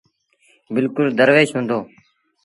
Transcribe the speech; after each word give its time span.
بلڪل 0.73 1.07
دروش 1.17 1.49
هُݩدو۔ 1.55 1.79